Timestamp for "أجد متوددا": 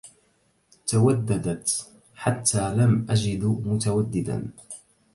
3.09-4.51